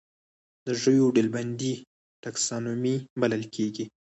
[0.65, 1.73] د ژویو ډلبندي
[2.23, 3.85] ټکسانومي بلل کیږي